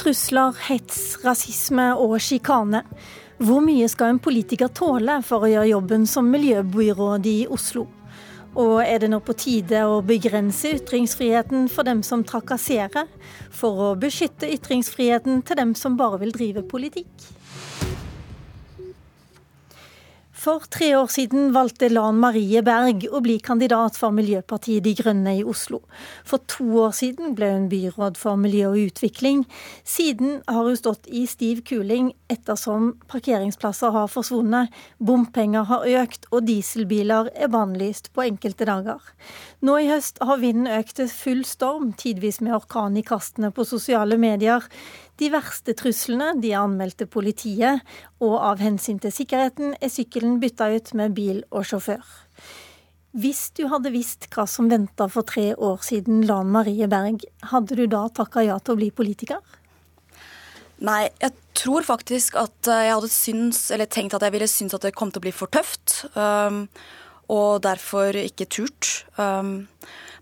trusler, 0.00 0.56
hets, 0.68 1.18
rasisme 1.24 1.90
og 2.00 2.16
sjikane. 2.24 2.84
Hvor 3.40 3.62
mye 3.64 3.88
skal 3.88 4.14
en 4.14 4.20
politiker 4.22 4.68
tåle 4.72 5.20
for 5.24 5.44
å 5.44 5.50
gjøre 5.50 5.70
jobben 5.70 6.06
som 6.08 6.28
miljøbyråd 6.32 7.28
i 7.28 7.38
Oslo? 7.52 7.86
Og 8.58 8.80
er 8.82 8.98
det 9.02 9.10
nå 9.12 9.20
på 9.22 9.36
tide 9.38 9.84
å 9.86 10.00
begrense 10.02 10.72
ytringsfriheten 10.80 11.68
for 11.70 11.86
dem 11.86 12.02
som 12.02 12.24
trakasserer, 12.26 13.06
for 13.54 13.84
å 13.90 13.90
beskytte 14.00 14.50
ytringsfriheten 14.50 15.44
til 15.46 15.60
dem 15.60 15.76
som 15.78 15.96
bare 16.00 16.18
vil 16.24 16.34
drive 16.34 16.66
politikk? 16.68 17.12
For 20.40 20.62
tre 20.72 20.94
år 20.96 21.10
siden 21.12 21.50
valgte 21.52 21.90
Lan 21.92 22.16
Marie 22.16 22.62
Berg 22.64 23.02
å 23.12 23.18
bli 23.20 23.34
kandidat 23.44 23.98
for 24.00 24.14
Miljøpartiet 24.16 24.80
De 24.86 24.94
Grønne 24.96 25.34
i 25.36 25.42
Oslo. 25.44 25.82
For 26.24 26.40
to 26.48 26.64
år 26.80 26.94
siden 26.96 27.34
ble 27.36 27.50
hun 27.50 27.66
byråd 27.68 28.16
for 28.16 28.40
miljø 28.40 28.70
og 28.70 28.78
utvikling. 28.86 29.42
Siden 29.84 30.38
har 30.48 30.64
hun 30.64 30.78
stått 30.80 31.10
i 31.12 31.26
stiv 31.28 31.60
kuling 31.68 32.14
ettersom 32.32 32.94
parkeringsplasser 33.12 33.92
har 33.92 34.08
forsvunnet, 34.08 34.72
bompenger 34.96 35.68
har 35.68 35.84
økt 36.06 36.24
og 36.30 36.48
dieselbiler 36.48 37.28
er 37.36 37.52
bannlyst 37.52 38.08
på 38.16 38.24
enkelte 38.30 38.70
dager. 38.70 39.12
Nå 39.60 39.76
i 39.76 39.90
høst 39.92 40.22
har 40.24 40.40
vinden 40.40 40.72
økt 40.72 40.96
til 41.02 41.12
full 41.12 41.44
storm, 41.44 41.92
tidvis 41.92 42.40
med 42.40 42.56
orkan 42.56 42.96
i 42.96 43.04
kastene 43.04 43.52
på 43.52 43.68
sosiale 43.68 44.16
medier. 44.16 44.64
De 45.20 45.28
verste 45.28 45.74
truslene 45.76 46.32
de 46.40 46.54
anmeldt 46.56 47.02
til 47.02 47.08
politiet, 47.12 47.84
og 48.24 48.38
av 48.40 48.62
hensyn 48.64 49.00
til 49.02 49.12
sikkerheten 49.12 49.74
er 49.76 49.92
sykkelen 49.92 50.38
bytta 50.40 50.70
ut 50.72 50.92
med 50.96 51.16
bil 51.16 51.42
og 51.50 51.66
sjåfør. 51.68 52.04
Hvis 53.20 53.48
du 53.58 53.64
hadde 53.68 53.90
visst 53.92 54.28
hva 54.32 54.46
som 54.48 54.70
venta 54.70 55.08
for 55.10 55.26
tre 55.26 55.50
år 55.58 55.82
siden 55.84 56.22
Lan 56.28 56.52
Marie 56.54 56.86
Berg, 56.88 57.26
hadde 57.50 57.76
du 57.76 57.84
da 57.90 58.04
takka 58.14 58.46
ja 58.46 58.56
til 58.62 58.76
å 58.76 58.80
bli 58.80 58.92
politiker? 58.94 59.42
Nei, 60.80 61.10
jeg 61.20 61.34
tror 61.58 61.84
faktisk 61.84 62.38
at 62.40 62.70
jeg 62.70 62.94
hadde 62.94 63.10
syns, 63.12 63.66
eller 63.74 63.90
tenkt 63.90 64.14
at 64.16 64.24
jeg 64.24 64.32
ville 64.32 64.48
synes 64.48 64.78
at 64.78 64.86
det 64.86 64.94
kom 64.96 65.10
til 65.12 65.20
å 65.20 65.26
bli 65.26 65.34
for 65.36 65.52
tøft. 65.52 66.06
Um, 66.14 66.64
og 67.30 67.62
derfor 67.64 68.16
ikke 68.18 68.48
turt. 68.50 68.90
Um, 69.16 69.68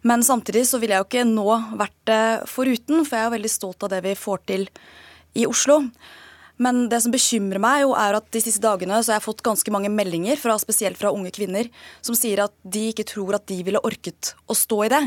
men 0.06 0.22
samtidig 0.22 0.66
så 0.68 0.78
ville 0.78 0.94
jeg 0.94 1.02
jo 1.02 1.08
ikke 1.08 1.26
nå 1.26 1.48
vært 1.80 1.98
det 2.08 2.22
foruten, 2.50 3.02
for 3.02 3.18
jeg 3.18 3.28
er 3.28 3.36
veldig 3.38 3.52
stolt 3.52 3.84
av 3.86 3.92
det 3.94 4.04
vi 4.04 4.14
får 4.18 4.44
til 4.50 4.68
i 5.38 5.46
Oslo. 5.48 5.82
Men 6.58 6.88
det 6.90 6.98
som 7.04 7.12
bekymrer 7.14 7.60
meg, 7.62 7.84
jo 7.84 7.92
er 7.94 8.16
at 8.18 8.26
de 8.34 8.40
siste 8.42 8.62
dagene 8.64 8.98
så 8.98 9.12
har 9.12 9.20
jeg 9.20 9.28
fått 9.28 9.44
ganske 9.46 9.70
mange 9.70 9.90
meldinger, 9.94 10.38
fra, 10.40 10.56
spesielt 10.58 10.98
fra 10.98 11.12
unge 11.14 11.30
kvinner, 11.34 11.68
som 12.02 12.18
sier 12.18 12.42
at 12.42 12.54
de 12.66 12.88
ikke 12.90 13.06
tror 13.06 13.38
at 13.38 13.46
de 13.50 13.60
ville 13.66 13.82
orket 13.86 14.32
å 14.50 14.56
stå 14.58 14.80
i 14.88 14.90
det. 14.90 15.02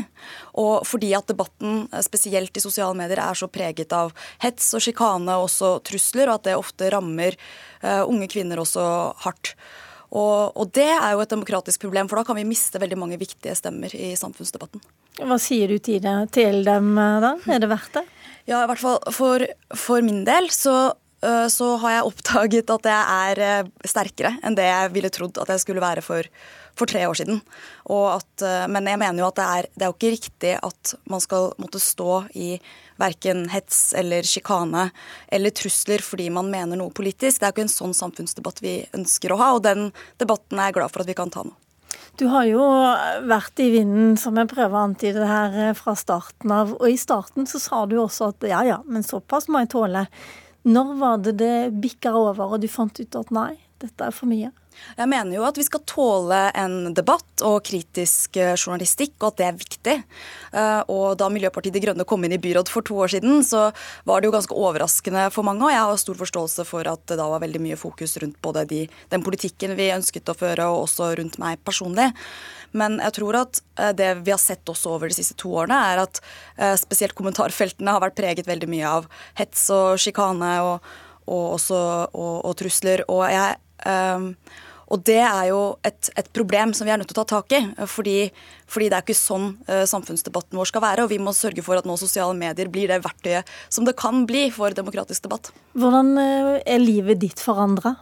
Og 0.62 0.88
fordi 0.88 1.12
at 1.16 1.28
debatten, 1.28 1.84
spesielt 2.04 2.56
i 2.56 2.64
sosiale 2.64 2.96
medier, 2.96 3.20
er 3.20 3.36
så 3.36 3.50
preget 3.52 3.92
av 3.96 4.14
hets 4.44 4.72
og 4.78 4.84
sjikane 4.86 5.36
og 5.36 5.50
også 5.50 5.74
trusler, 5.92 6.32
og 6.32 6.40
at 6.40 6.48
det 6.48 6.58
ofte 6.60 6.88
rammer 6.94 7.36
uh, 7.84 8.02
unge 8.08 8.32
kvinner 8.32 8.64
også 8.64 8.86
hardt. 9.26 9.52
Og, 10.12 10.52
og, 10.52 10.68
det 10.76 10.90
er 10.92 11.14
jo 11.14 11.22
et 11.24 11.30
demokratisk 11.32 11.86
problem, 11.86 12.08
for 12.08 12.20
da 12.20 12.26
kan 12.28 12.36
vi 12.36 12.44
miste 12.44 12.80
veldig 12.80 12.98
mange 13.00 13.18
viktige 13.20 13.54
stemmer 13.56 13.92
i 13.96 14.12
samfunnsdebatten. 14.18 14.82
Hva 15.22 15.38
sier 15.40 15.72
du 15.72 15.78
til, 15.80 16.02
dem 16.66 16.90
da? 16.96 17.36
Er 17.48 17.62
det 17.62 17.70
verdt 17.70 17.96
det? 17.96 18.04
Ja, 18.48 18.60
i 18.60 18.68
hvert 18.68 18.82
fall 18.82 18.98
for, 19.14 19.44
for 19.78 20.04
min 20.04 20.24
del 20.28 20.50
så, 20.52 20.92
øh, 21.24 21.46
så, 21.52 21.76
har 21.80 21.96
jeg 21.96 22.10
oppdaget 22.10 22.74
at 22.76 22.90
jeg 22.90 23.16
er 23.30 23.42
øh, 23.48 23.72
sterkere 23.88 24.34
enn 24.42 24.58
det 24.58 24.68
jeg 24.68 24.92
ville 24.96 25.12
trodd 25.14 25.40
at 25.40 25.54
jeg 25.54 25.64
skulle 25.64 25.84
være 25.84 26.04
for, 26.04 26.28
for 26.76 26.90
tre 26.90 27.06
år 27.08 27.16
siden. 27.22 27.40
At, 27.88 28.46
men 28.68 28.92
jeg 28.92 29.00
mener 29.00 29.24
jo 29.24 29.30
at 29.30 29.40
det 29.40 29.48
er, 29.48 29.70
det 29.72 29.86
er 29.86 29.92
jo 29.92 29.96
ikke 29.96 30.16
riktig 30.18 30.54
at 30.60 30.94
man 31.08 31.24
skal 31.24 31.54
måtte 31.62 31.80
stå 31.80 32.24
i 32.36 32.56
verken 33.00 33.46
hets 33.52 33.92
eller 33.98 34.26
sjikane 34.26 34.88
eller 35.28 35.54
trusler 35.54 36.04
fordi 36.04 36.28
man 36.34 36.50
mener 36.52 36.80
noe 36.80 36.94
politisk. 36.94 37.40
Det 37.40 37.46
er 37.46 37.52
jo 37.52 37.56
ikke 37.56 37.66
en 37.68 37.76
sånn 37.78 37.96
samfunnsdebatt 37.96 38.62
vi 38.64 38.78
ønsker 38.96 39.32
å 39.32 39.40
ha, 39.40 39.50
og 39.56 39.64
den 39.66 39.90
debatten 40.22 40.60
er 40.60 40.70
jeg 40.70 40.80
glad 40.80 40.94
for 40.94 41.04
at 41.04 41.12
vi 41.12 41.18
kan 41.18 41.32
ta 41.32 41.44
nå. 41.46 41.56
Du 42.20 42.26
har 42.28 42.44
jo 42.44 42.60
vært 43.28 43.60
i 43.64 43.70
vinden, 43.72 44.16
som 44.20 44.36
jeg 44.36 44.50
prøver 44.50 44.76
å 44.76 44.84
antyde 44.86 45.26
her, 45.26 45.54
eh, 45.70 45.74
fra 45.76 45.94
starten 45.96 46.52
av. 46.52 46.74
Og 46.76 46.88
i 46.90 46.98
starten 47.00 47.48
så 47.48 47.60
sa 47.60 47.86
du 47.86 47.96
også 47.96 48.28
at 48.34 48.48
ja 48.48 48.62
ja, 48.68 48.80
men 48.84 49.02
såpass 49.02 49.48
må 49.48 49.62
jeg 49.64 49.72
tåle. 49.72 50.06
Når 50.68 50.98
var 51.00 51.22
det 51.24 51.36
det 51.40 51.72
bikka 51.80 52.12
over, 52.14 52.52
og 52.52 52.60
du 52.60 52.68
fant 52.68 53.00
ut 53.00 53.16
at 53.16 53.32
nei, 53.34 53.56
dette 53.80 54.04
er 54.04 54.12
for 54.14 54.28
mye? 54.30 54.52
Jeg 54.96 55.08
mener 55.10 55.36
jo 55.36 55.44
at 55.46 55.58
vi 55.58 55.64
skal 55.66 55.82
tåle 55.88 56.38
en 56.58 56.92
debatt 56.96 57.44
og 57.46 57.62
kritisk 57.66 58.36
eh, 58.40 58.54
journalistikk, 58.54 59.14
og 59.20 59.32
at 59.32 59.40
det 59.40 59.46
er 59.46 59.58
viktig. 59.60 59.96
Eh, 60.52 60.80
og 60.92 61.16
da 61.20 61.28
Miljøpartiet 61.32 61.74
De 61.76 61.82
Grønne 61.84 62.06
kom 62.08 62.24
inn 62.26 62.36
i 62.36 62.40
byråd 62.42 62.70
for 62.72 62.86
to 62.86 62.98
år 63.04 63.14
siden, 63.14 63.42
så 63.46 63.70
var 64.08 64.20
det 64.20 64.28
jo 64.28 64.34
ganske 64.36 64.56
overraskende 64.56 65.28
for 65.34 65.46
mange. 65.46 65.64
Og 65.66 65.74
jeg 65.74 65.82
har 65.82 66.02
stor 66.02 66.18
forståelse 66.20 66.66
for 66.68 66.88
at 66.90 67.04
det 67.10 67.18
da 67.20 67.28
var 67.32 67.44
veldig 67.44 67.62
mye 67.64 67.78
fokus 67.80 68.16
rundt 68.22 68.40
både 68.44 68.66
de, 68.70 68.82
den 69.12 69.24
politikken 69.24 69.76
vi 69.78 69.92
ønsket 69.94 70.32
å 70.32 70.36
føre, 70.38 70.68
og 70.68 70.86
også 70.86 71.12
rundt 71.20 71.40
meg 71.42 71.62
personlig. 71.66 72.10
Men 72.76 72.98
jeg 73.02 73.16
tror 73.18 73.42
at 73.42 73.62
eh, 73.80 73.94
det 73.96 74.12
vi 74.26 74.34
har 74.34 74.42
sett 74.42 74.68
også 74.68 74.96
over 74.96 75.12
de 75.12 75.18
siste 75.18 75.38
to 75.40 75.52
årene, 75.52 75.78
er 75.92 76.04
at 76.06 76.22
spesielt 76.78 77.16
kommentarfeltene 77.18 77.92
har 77.94 78.02
vært 78.02 78.16
preget 78.18 78.48
veldig 78.48 78.68
mye 78.70 78.88
av 79.00 79.06
hets 79.38 79.64
og 79.74 80.00
sjikane 80.00 80.52
og, 80.64 80.88
og, 81.26 81.44
også, 81.56 81.78
og, 82.12 82.34
og 82.48 82.56
trusler. 82.60 83.04
Og 83.10 83.24
jeg 83.32 83.58
um, 83.86 84.30
og 84.92 85.00
det 85.08 85.20
er 85.24 85.46
jo 85.48 85.60
et, 85.86 86.10
et, 86.20 86.28
problem 86.36 86.74
som 86.76 86.84
vi 86.84 86.92
er 86.92 87.00
nødt 87.00 87.08
til 87.08 87.16
å 87.16 87.24
ta 87.24 87.38
tak 87.38 87.54
i. 87.56 87.62
Fordi, 87.88 88.16
fordi 88.68 88.90
det 88.92 88.98
er 88.98 89.04
ikke 89.06 89.16
sånn 89.16 89.46
uh, 89.70 89.84
samfunnsdebatten 89.88 90.58
vår 90.58 90.68
skal 90.68 90.84
være. 90.84 91.06
Og 91.06 91.12
vi 91.14 91.20
må 91.22 91.32
sørge 91.36 91.64
for 91.64 91.80
at 91.80 91.88
nå 91.88 91.96
sosiale 92.00 92.36
medier 92.36 92.68
blir 92.72 92.92
det 92.92 93.00
verktøyet 93.04 93.48
som 93.72 93.88
det 93.88 93.96
kan 94.00 94.26
bli 94.28 94.50
for 94.52 94.76
demokratisk 94.76 95.24
debatt. 95.24 95.48
Hvordan 95.78 96.12
uh, 96.20 96.58
er 96.60 96.82
livet 96.82 97.22
ditt 97.24 97.40
forandra? 97.40 97.96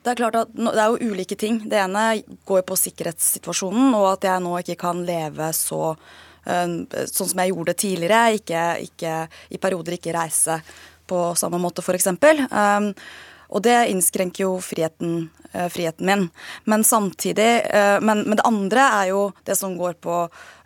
Det 0.00 0.14
er 0.14 0.20
klart 0.22 0.38
at 0.40 0.54
det 0.56 0.72
er 0.72 0.94
jo 0.94 1.12
ulike 1.12 1.36
ting. 1.36 1.60
Det 1.68 1.76
ene 1.82 2.06
går 2.48 2.64
på 2.64 2.80
sikkerhetssituasjonen, 2.80 3.92
og 3.98 4.14
at 4.14 4.24
jeg 4.30 4.44
nå 4.46 4.54
ikke 4.62 4.78
kan 4.80 5.02
leve 5.04 5.50
så 5.56 5.82
uh, 5.92 6.70
sånn 6.96 7.34
som 7.34 7.44
jeg 7.44 7.52
gjorde 7.52 7.76
tidligere. 7.84 8.22
Ikke, 8.40 8.64
ikke, 8.88 9.18
I 9.52 9.60
perioder 9.60 10.00
ikke 10.00 10.16
reise 10.16 10.62
på 11.10 11.26
samme 11.36 11.60
måte, 11.60 11.84
f.eks. 11.84 12.08
Og 13.50 13.62
det 13.66 13.76
innskrenker 13.90 14.44
jo 14.44 14.52
friheten, 14.62 15.28
eh, 15.52 15.68
friheten 15.72 16.06
min. 16.06 16.28
Men 16.64 16.84
samtidig 16.84 17.50
eh, 17.66 17.98
men, 18.00 18.22
men, 18.26 18.38
det 18.38 18.46
andre 18.46 18.86
er 19.00 19.10
jo 19.10 19.22
det 19.44 19.56
som 19.58 19.76
går 19.78 19.98
på 20.02 20.22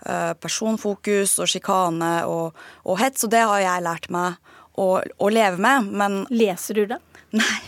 eh, 0.07 0.33
personfokus 0.41 1.39
og 1.41 1.51
sjikane 1.51 2.15
og, 2.29 2.59
og, 2.85 2.99
hets, 3.01 3.25
og 3.25 3.33
det 3.35 3.45
har 3.45 3.65
jeg 3.65 3.87
lært 3.87 4.11
meg 4.13 4.37
å, 4.77 5.01
å 5.01 5.33
leve 5.33 5.61
med. 5.61 5.91
Men 5.93 6.23
Leser 6.35 6.81
du 6.81 6.87
det? 6.95 7.01
Nei. 7.35 7.61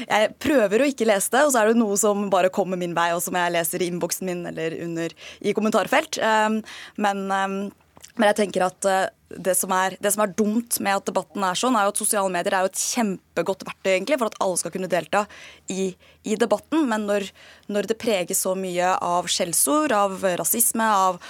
Jeg 0.00 0.30
prøver 0.40 0.80
å 0.80 0.88
ikke 0.88 1.08
lese 1.08 1.32
det, 1.34 1.42
og 1.44 1.52
så 1.52 1.60
er 1.60 1.70
det 1.70 1.80
noe 1.80 1.96
som 2.00 2.30
bare 2.32 2.52
kommer 2.54 2.78
min 2.80 2.94
vei, 2.96 3.10
og 3.12 3.20
som 3.24 3.36
jeg 3.36 3.52
leser 3.52 3.82
i 3.82 3.90
innboksen 3.90 4.30
min 4.30 4.46
eller 4.48 4.78
under 4.80 5.12
i 5.44 5.52
kommentarfelt. 5.52 6.16
Men, 6.96 7.20
men 7.28 8.28
jeg 8.30 8.38
tenker 8.38 8.64
at 8.64 8.88
det 9.38 9.54
som, 9.54 9.70
er, 9.72 9.94
det 10.02 10.10
som, 10.12 10.24
er, 10.24 10.32
dumt 10.34 10.80
med 10.82 10.98
at 10.98 11.06
debatten 11.06 11.44
er 11.46 11.58
sånn, 11.58 11.76
er 11.78 11.86
jo 11.86 11.92
at 11.92 12.00
sosiale 12.00 12.32
medier 12.32 12.56
er 12.56 12.64
jo 12.64 12.72
et 12.72 12.82
kjempegodt 12.82 13.62
verktøy 13.68 13.92
egentlig 13.92 14.18
for 14.18 14.30
at 14.30 14.38
alle 14.42 14.58
skal 14.58 14.74
kunne 14.74 14.90
delta 14.90 15.22
i, 15.70 15.92
i 16.26 16.36
debatten. 16.40 16.88
Men 16.90 17.06
når, 17.06 17.28
når, 17.70 17.90
det 17.90 17.98
preges 18.00 18.42
så 18.42 18.56
mye 18.58 18.96
av 18.96 19.30
skjellsord, 19.30 19.94
av 19.94 20.26
rasisme, 20.40 20.82
av 20.82 21.20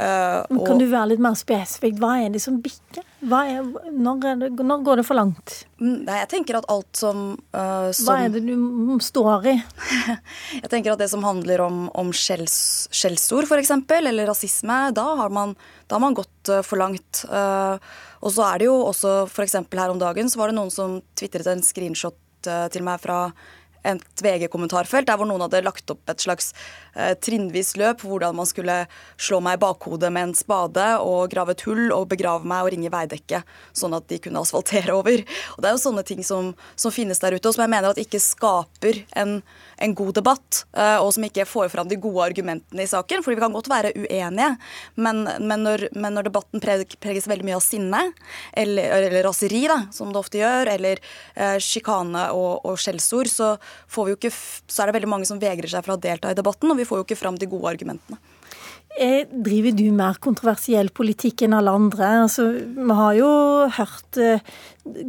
uh, 0.00 0.40
og... 0.48 0.64
Kan 0.64 0.80
du 0.80 0.86
være 0.88 1.12
litt 1.12 1.22
mer 1.22 1.36
spesifikk? 1.38 1.98
Hva 2.00 2.14
er 2.24 2.32
det 2.32 2.40
som 2.44 2.62
bikker? 2.64 3.04
Er, 3.20 3.60
når, 3.92 4.24
det, 4.40 4.50
når, 4.56 4.84
går 4.86 5.02
det 5.02 5.06
for 5.10 5.20
langt? 5.20 5.58
Mm, 5.76 6.06
nei, 6.08 6.16
jeg 6.22 6.30
tenker 6.32 6.56
at 6.62 6.68
alt 6.72 6.96
som, 6.96 7.34
øh, 7.36 7.90
som 7.92 8.08
Hva 8.08 8.16
er 8.24 8.32
det 8.32 8.40
du 8.46 8.96
står 9.04 9.50
i? 9.52 9.54
jeg 10.62 10.70
tenker 10.72 10.94
at 10.94 11.02
det 11.02 11.10
som 11.12 11.24
handler 11.28 11.60
om, 11.66 11.82
om 11.92 12.14
skjells, 12.16 12.88
skjellsord, 12.96 13.44
f.eks., 13.44 13.74
eller 14.00 14.32
rasisme, 14.32 14.86
da 14.96 15.04
har 15.20 15.32
man, 15.36 15.52
da 15.84 15.98
har 15.98 16.04
man 16.08 16.16
gått 16.16 16.39
uh, 16.48 16.62
for 16.64 16.80
langt. 16.80 17.24
Eh, 17.28 17.76
og 18.20 18.32
så 18.34 18.46
er 18.46 18.60
det 18.60 18.68
jo 18.68 18.76
også 18.86 19.14
f.eks. 19.28 19.56
her 19.60 19.92
om 19.92 20.00
dagen 20.00 20.28
så 20.30 20.40
var 20.40 20.50
det 20.50 20.58
noen 20.58 20.72
som 20.72 20.98
tvitret 21.18 21.48
en 21.50 21.64
screenshot 21.64 22.48
eh, 22.48 22.66
til 22.72 22.84
meg 22.86 23.00
fra 23.02 23.30
et 23.86 24.22
VG-kommentarfelt 24.24 25.08
der 25.08 25.18
hvor 25.18 25.28
noen 25.28 25.44
hadde 25.46 25.62
lagt 25.64 25.90
opp 25.92 26.12
et 26.12 26.22
slags 26.22 26.52
eh, 26.94 27.14
trinnvis 27.20 27.74
løp 27.80 28.04
hvordan 28.04 28.36
man 28.36 28.48
skulle 28.48 28.82
slå 29.20 29.40
meg 29.44 29.58
i 29.58 29.62
bakhodet 29.64 30.12
med 30.12 30.30
en 30.30 30.36
spade 30.36 30.86
og 31.04 31.30
grave 31.32 31.56
et 31.56 31.64
hull 31.68 31.90
og 31.96 32.08
begrave 32.12 32.48
meg 32.48 32.66
og 32.66 32.74
ringe 32.74 32.92
Veidekke, 32.92 33.42
sånn 33.76 33.96
at 33.96 34.08
de 34.10 34.20
kunne 34.22 34.42
asfaltere 34.42 34.94
over. 34.96 35.24
Og 35.56 35.62
Det 35.62 35.70
er 35.70 35.76
jo 35.76 35.84
sånne 35.86 36.06
ting 36.06 36.22
som, 36.26 36.52
som 36.76 36.94
finnes 36.94 37.22
der 37.22 37.36
ute, 37.36 37.46
og 37.46 37.56
som 37.56 37.64
jeg 37.64 37.74
mener 37.74 37.92
at 37.92 38.02
ikke 38.02 38.22
skaper 38.22 39.04
en 39.18 39.40
en 39.80 39.94
god 39.96 40.14
debatt, 40.18 40.64
eh, 40.76 40.98
og 41.00 41.12
som 41.14 41.24
ikke 41.24 41.46
får 41.48 41.70
fram 41.72 41.88
de 41.88 41.98
gode 42.00 42.24
argumentene 42.28 42.84
i 42.84 42.90
saken. 42.90 43.22
fordi 43.24 43.36
vi 43.36 43.42
kan 43.42 43.52
godt 43.52 43.70
være 43.70 43.92
uenige, 43.96 44.50
men, 44.94 45.22
men, 45.40 45.64
når, 45.64 45.88
men 45.96 46.14
når, 46.14 46.28
debatten 46.28 46.60
preges 46.60 47.28
veldig 47.28 47.46
mye 47.48 47.56
av 47.56 47.64
sinne, 47.64 48.02
eller, 48.52 48.92
eller 48.98 49.24
raseri, 49.24 49.64
da, 49.70 49.80
som 49.94 50.12
det 50.12 50.20
ofte 50.20 50.42
gjør, 50.42 50.72
eller 50.76 51.00
eh, 51.34 51.56
sjikane 51.64 52.28
og, 52.36 52.66
og 52.68 52.80
skjellsord, 52.80 53.32
så, 53.32 53.54
så 54.66 54.82
er 54.82 54.90
det 54.90 54.98
veldig 54.98 55.10
mange 55.10 55.28
som 55.28 55.40
vegrer 55.42 55.70
seg 55.70 55.86
for 55.86 55.96
å 55.96 56.00
delta 56.00 56.30
i 56.30 56.38
debatten, 56.38 56.70
og 56.70 56.78
vi 56.78 56.86
får 56.88 57.00
jo 57.00 57.08
ikke 57.08 57.20
fram 57.20 57.38
de 57.40 57.50
gode 57.50 57.72
argumentene. 57.72 58.20
driver 59.30 59.70
du 59.72 59.84
mer 59.94 60.16
kontroversiell 60.18 60.88
politikk 60.90 61.44
enn 61.46 61.54
alle 61.54 61.70
andre? 61.78 62.08
Altså, 62.24 62.48
vi 62.74 62.96
har 62.98 63.14
jo 63.14 63.28
hørt 63.76 64.18
eh, 64.18 64.42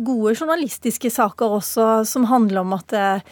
gode 0.06 0.36
journalistiske 0.36 1.10
saker 1.10 1.58
også 1.58 1.88
som 2.06 2.28
handler 2.30 2.62
om 2.62 2.76
at 2.78 2.94
eh, 2.94 3.24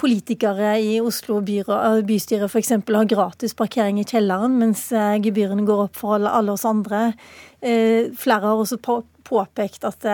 politikere 0.00 0.78
i 0.80 0.96
Oslo 1.04 1.42
eh, 1.44 2.00
bystyre 2.08 2.48
f.eks. 2.48 2.72
har 2.88 3.10
gratis 3.12 3.54
parkering 3.54 4.00
i 4.00 4.06
kjelleren, 4.08 4.56
mens 4.58 4.88
gebyrene 5.20 5.68
går 5.68 5.84
opp 5.90 6.00
for 6.00 6.16
alle 6.16 6.56
oss 6.56 6.64
andre. 6.64 7.12
Flere 7.60 8.42
har 8.46 8.56
også 8.56 8.78
påpekt 8.80 9.84
at 9.84 10.06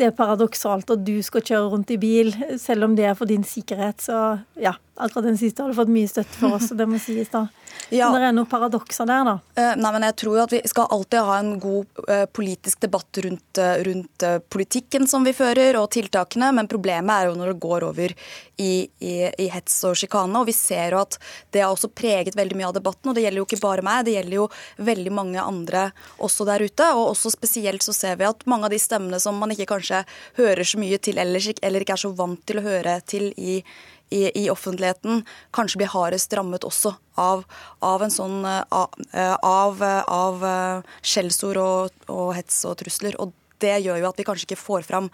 det 0.00 0.08
er 0.08 0.16
paradoksalt 0.16 0.90
at 0.94 1.02
du 1.04 1.18
skal 1.24 1.44
kjøre 1.44 1.72
rundt 1.74 1.92
i 1.92 1.98
bil, 2.00 2.32
selv 2.60 2.88
om 2.88 2.96
det 2.96 3.04
er 3.10 3.18
for 3.18 3.28
din 3.28 3.44
sikkerhet. 3.46 4.00
Så 4.02 4.16
ja, 4.60 4.74
akkurat 5.00 5.30
den 5.30 5.38
siste 5.40 5.62
har 5.62 5.72
du 5.72 5.78
fått 5.78 5.92
mye 5.92 6.10
støtte 6.10 6.36
for 6.38 6.58
oss, 6.58 6.70
det 6.76 6.86
må 6.88 7.00
sies 7.02 7.32
da. 7.32 7.46
Ja. 7.90 8.06
Det 8.14 8.22
er 8.22 8.34
noen 8.34 8.46
paradokser 8.46 9.06
der, 9.08 9.24
da. 9.26 9.32
Uh, 9.56 9.72
nei, 9.80 9.90
men 9.96 10.04
jeg 10.06 10.14
tror 10.20 10.36
jo 10.36 10.42
at 10.44 10.52
vi 10.54 10.60
skal 10.70 10.86
alltid 10.94 11.26
ha 11.26 11.38
en 11.40 11.48
god 11.62 12.02
uh, 12.04 12.26
politisk 12.30 12.82
debatt 12.84 13.18
rundt, 13.24 13.58
uh, 13.58 13.80
rundt 13.86 14.26
politikken 14.52 15.08
som 15.10 15.26
vi 15.26 15.32
fører, 15.34 15.78
og 15.80 15.88
tiltakene, 15.94 16.52
men 16.54 16.70
problemet 16.70 17.10
er 17.10 17.30
jo 17.30 17.38
når 17.38 17.50
det 17.50 17.62
går 17.64 17.86
over 17.88 18.14
i, 18.60 18.70
i, 19.02 19.14
i 19.26 19.48
hets 19.50 19.80
og 19.88 19.98
sjikane. 19.98 20.38
Og 20.38 20.46
vi 20.50 20.54
ser 20.54 20.94
jo 20.94 21.02
at 21.02 21.18
det 21.50 21.64
har 21.64 21.74
også 21.74 21.90
preget 21.90 22.38
veldig 22.38 22.58
mye 22.60 22.70
av 22.70 22.76
debatten, 22.78 23.10
og 23.10 23.18
det 23.18 23.26
gjelder 23.26 23.42
jo 23.42 23.48
ikke 23.48 23.62
bare 23.64 23.86
meg, 23.86 24.04
det 24.06 24.16
gjelder 24.18 24.38
jo 24.38 24.48
veldig 24.90 25.14
mange 25.16 25.42
andre 25.42 25.86
også 26.22 26.46
der 26.46 26.66
ute. 26.66 26.90
Og 26.94 27.12
også 27.14 27.34
spesielt 27.34 27.86
så 27.86 27.96
ser 27.96 28.20
vi 28.20 28.28
at 28.28 28.46
mange 28.50 28.68
av 28.68 28.74
de 28.74 28.82
stemmene 28.82 29.18
som 29.22 29.38
man 29.40 29.54
ikke 29.54 29.70
kanskje 29.72 30.04
hører 30.38 30.66
så 30.66 30.80
mye 30.82 31.00
til 31.02 31.18
ellers, 31.22 31.50
eller 31.58 31.82
ikke 31.82 31.98
er 31.98 32.06
så 32.06 32.12
vant 32.14 32.44
til 32.46 32.60
å 32.60 32.66
høre 32.66 33.00
til 33.08 33.32
i 33.34 33.62
i, 34.10 34.44
i, 34.44 34.48
offentligheten 34.50 35.22
kanskje 35.54 35.82
blir 35.82 35.92
hardest 35.92 36.32
rammet 36.34 36.66
også 36.66 36.94
av, 37.20 37.44
av 37.84 38.02
en 38.02 38.12
sånn 38.14 38.42
eh, 38.48 38.82
eh, 39.14 39.36
av, 39.46 39.82
av 40.10 40.44
eh, 40.46 40.90
skjellsord 41.02 41.60
og, 41.62 42.02
og, 42.08 42.32
hets 42.38 42.64
og 42.68 42.78
trusler. 42.82 43.16
Og 43.22 43.32
det 43.62 43.78
gjør 43.84 44.02
jo 44.02 44.10
at 44.10 44.20
vi 44.20 44.26
kanskje 44.26 44.50
ikke 44.50 44.62
får 44.64 44.84
fram 44.88 45.08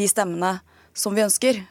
de 0.00 0.10
stemmene 0.10 0.56
som 0.96 1.14
vi 1.16 1.24
ønsker. 1.24 1.62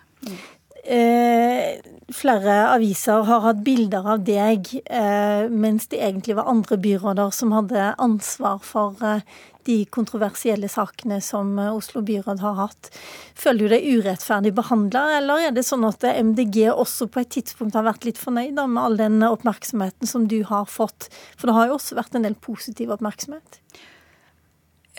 Eh, 0.82 1.78
flere 2.10 2.56
aviser 2.74 3.22
har 3.28 3.44
hatt 3.44 3.60
bilder 3.62 4.08
av 4.16 4.24
deg, 4.26 4.66
eh, 4.90 5.46
mens 5.50 5.86
det 5.92 6.00
egentlig 6.02 6.36
var 6.40 6.50
andre 6.50 6.78
byråder 6.78 7.30
som 7.30 7.54
hadde 7.54 7.92
ansvar 8.02 8.58
for 8.66 8.98
eh, 9.06 9.22
de 9.68 9.78
kontroversielle 9.94 10.70
sakene 10.72 11.20
som 11.24 11.54
Oslo 11.62 12.04
byråd 12.06 12.42
har 12.44 12.58
hatt. 12.60 12.90
Føler 13.38 13.68
du 13.68 13.76
deg 13.76 13.88
urettferdig 13.98 14.54
behandla, 14.58 15.06
eller 15.20 15.48
er 15.48 15.56
det 15.56 15.66
sånn 15.68 15.86
at 15.88 16.06
MDG 16.06 16.72
også 16.72 17.10
på 17.12 17.24
et 17.24 17.32
tidspunkt 17.38 17.78
har 17.78 17.88
vært 17.88 18.08
litt 18.08 18.22
fornøyd 18.22 18.58
med 18.62 18.82
all 18.82 18.98
den 19.00 19.22
oppmerksomheten 19.28 20.10
som 20.10 20.28
du 20.32 20.42
har 20.50 20.68
fått? 20.70 21.12
For 21.38 21.50
det 21.50 21.58
har 21.58 21.70
jo 21.70 21.78
også 21.78 22.00
vært 22.00 22.18
en 22.18 22.28
del 22.28 22.38
positiv 22.40 22.94
oppmerksomhet. 22.98 23.62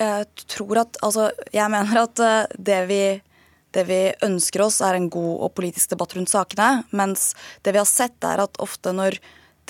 Jeg 0.01 0.47
tror 0.49 0.87
at 0.87 0.97
Altså, 1.05 1.29
jeg 1.53 1.69
mener 1.71 2.07
at 2.07 2.21
det 2.57 2.81
vi 2.89 3.05
det 3.73 3.87
vi 3.89 4.01
ønsker 4.25 4.67
oss, 4.67 4.81
er 4.85 4.99
en 4.99 5.09
god 5.13 5.47
og 5.47 5.55
politisk 5.57 5.95
debatt 5.95 6.13
rundt 6.17 6.33
sakene. 6.33 6.83
Mens 6.93 7.33
det 7.65 7.73
vi 7.75 7.81
har 7.81 7.89
sett, 7.89 8.19
er 8.25 8.45
at 8.45 8.61
ofte 8.63 8.93
når 8.93 9.17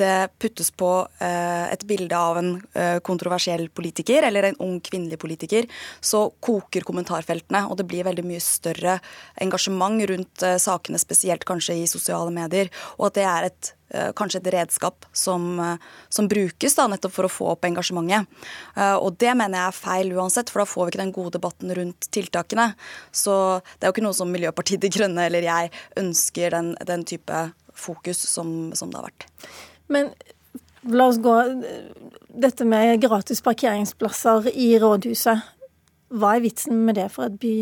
det 0.01 0.29
puttes 0.39 0.71
på 0.71 0.91
eh, 1.21 1.73
et 1.73 1.85
bilde 1.89 2.17
av 2.17 2.39
en 2.41 2.55
eh, 2.79 2.99
kontroversiell 3.05 3.69
politiker 3.75 4.25
eller 4.27 4.49
en 4.49 4.59
ung 4.65 4.79
kvinnelig 4.81 5.19
politiker, 5.21 5.69
så 6.01 6.25
koker 6.41 6.87
kommentarfeltene, 6.89 7.67
og 7.69 7.79
det 7.81 7.89
blir 7.91 8.07
veldig 8.09 8.25
mye 8.27 8.41
større 8.43 8.99
engasjement 9.43 10.01
rundt 10.09 10.47
eh, 10.47 10.59
sakene, 10.63 11.01
spesielt 11.01 11.47
kanskje 11.49 11.83
i 11.83 11.87
sosiale 11.91 12.33
medier. 12.35 12.73
Og 12.99 13.11
at 13.11 13.21
det 13.21 13.29
er 13.29 13.53
et 13.53 13.77
kanskje 14.17 14.39
et 14.41 14.47
redskap 14.55 15.05
som, 15.13 15.59
som, 16.09 16.25
brukes 16.25 16.79
da, 16.79 16.87
nettopp 16.89 17.13
for 17.13 17.29
å 17.29 17.29
få 17.29 17.49
opp 17.51 17.67
engasjementet. 17.69 18.25
Og 19.05 19.19
det 19.21 19.35
mener 19.37 19.59
jeg 19.59 19.67
er 19.67 19.77
feil 19.77 20.15
uansett, 20.17 20.49
for 20.49 20.63
da 20.63 20.71
får 20.71 20.87
vi 20.87 20.95
ikke 20.95 21.01
den 21.03 21.13
gode 21.13 21.35
debatten 21.35 21.75
rundt 21.77 22.09
tiltakene. 22.09 22.71
Så 23.13 23.35
det 23.61 23.85
er 23.85 23.91
jo 23.91 23.97
ikke 23.99 24.07
noe 24.07 24.17
som 24.17 24.33
Miljøpartiet 24.33 24.81
De 24.81 24.89
Grønne 24.97 25.27
eller 25.29 25.45
jeg 25.45 25.75
ønsker 26.01 26.57
den, 26.57 26.73
den 26.89 27.05
type 27.05 27.43
fokus 27.85 28.25
som, 28.33 28.73
som 28.73 28.89
det 28.89 29.03
har 29.03 29.11
vært. 29.11 29.29
Men 29.91 30.13
la 30.91 31.09
oss 31.11 31.21
gå 31.23 31.39
Dette 32.33 32.65
med 32.65 32.97
gratis 33.03 33.43
parkeringsplasser 33.45 34.47
i 34.57 34.71
rådhuset. 34.81 35.51
Hva 36.13 36.31
er 36.37 36.43
vitsen 36.45 36.79
med 36.87 36.97
det 36.97 37.11
for 37.13 37.29
et 37.29 37.37
by, 37.41 37.53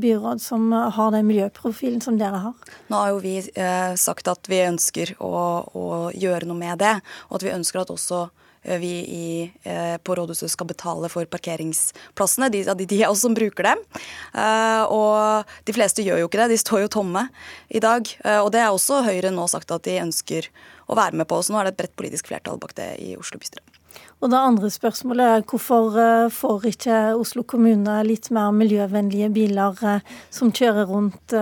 byråd 0.00 0.42
som 0.44 0.66
har 0.72 1.10
den 1.12 1.24
miljøprofilen 1.28 2.02
som 2.04 2.18
dere 2.20 2.40
har? 2.44 2.68
Nå 2.92 3.00
har 3.00 3.14
jo 3.14 3.22
vi 3.24 3.34
eh, 3.40 3.94
sagt 4.00 4.28
at 4.28 4.48
vi 4.48 4.60
ønsker 4.64 5.14
å, 5.24 5.32
å, 5.72 5.88
gjøre 6.12 6.48
noe 6.48 6.60
med 6.60 6.80
det, 6.80 6.94
og 7.28 7.40
at 7.40 7.46
vi 7.48 7.52
ønsker 7.56 7.82
at 7.82 7.92
også 7.92 8.26
vi 8.62 8.92
i, 9.00 9.52
eh, 9.62 9.96
på 9.96 10.14
rådhuset 10.14 10.50
skal 10.50 10.68
betale 10.68 11.08
for 11.08 11.24
parkeringsplassene. 11.24 12.50
De, 12.52 12.62
de, 12.64 12.86
de 12.86 13.00
er 13.02 13.08
oss 13.10 13.24
som 13.24 13.34
bruker 13.36 13.70
dem. 13.70 13.82
Eh, 14.34 14.84
og 14.92 15.48
de 15.64 15.76
fleste 15.76 16.04
gjør 16.04 16.22
jo 16.22 16.28
ikke 16.28 16.42
det, 16.42 16.50
de 16.52 16.60
står 16.60 16.84
jo 16.84 16.92
tomme 17.00 17.26
i 17.68 17.80
dag. 17.80 18.06
Og 18.44 18.52
det 18.52 18.60
er 18.62 18.70
også 18.70 19.02
Høyre 19.06 19.32
nå 19.32 19.46
sagt 19.50 19.72
at 19.72 19.86
de 19.88 19.98
ønsker 20.02 20.50
å 20.90 20.96
være 20.98 21.16
med 21.16 21.28
på. 21.30 21.40
Så 21.42 21.54
nå 21.54 21.60
er 21.60 21.68
det 21.68 21.76
et 21.76 21.82
bredt 21.82 21.98
politisk 21.98 22.30
flertall 22.30 22.60
bak 22.60 22.76
det 22.78 22.92
i 23.00 23.14
Oslo 23.18 23.40
bystyre. 23.40 23.64
Og 24.20 24.30
det 24.30 24.38
andre 24.38 24.68
spørsmålet 24.70 25.26
er 25.26 25.44
hvorfor 25.48 25.96
får 26.36 26.66
ikke 26.70 26.98
Oslo 27.18 27.42
kommune 27.48 27.96
litt 28.06 28.28
mer 28.34 28.52
miljøvennlige 28.54 29.30
biler 29.34 29.80
som 30.30 30.52
kjører 30.52 30.90
rundt 30.90 31.34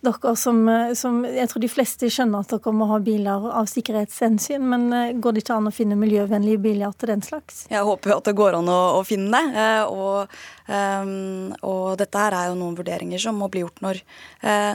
dere 0.00 0.36
som, 0.36 0.68
eh, 0.68 0.92
som, 0.94 1.24
Jeg 1.24 1.48
tror 1.50 1.62
de 1.62 1.70
fleste 1.70 2.10
skjønner 2.10 2.44
at 2.44 2.52
dere 2.52 2.72
må 2.74 2.86
ha 2.86 2.98
biler 3.02 3.48
av 3.50 3.66
sikkerhetshensyn, 3.66 4.62
men 4.62 4.92
eh, 4.92 5.14
går 5.18 5.34
det 5.34 5.42
ikke 5.42 5.56
an 5.56 5.70
å 5.70 5.74
finne 5.74 5.98
miljøvennlige 5.98 6.62
biler 6.62 6.94
til 6.98 7.12
den 7.12 7.24
slags? 7.24 7.66
Jeg 7.70 7.82
håper 7.82 8.12
jo 8.12 8.18
at 8.20 8.30
det 8.30 8.36
går 8.38 8.58
an 8.60 8.70
å, 8.70 8.78
å 9.00 9.02
finne 9.06 9.32
det. 9.34 9.64
Eh, 9.64 9.82
og, 9.88 10.38
um, 10.68 11.50
og, 11.62 11.98
dette 11.98 12.22
her 12.22 12.36
er 12.36 12.52
jo 12.52 12.60
noen 12.60 12.78
vurderinger 12.78 13.18
som 13.22 13.38
må 13.38 13.48
bli 13.50 13.64
gjort 13.64 13.80
når, 13.82 14.00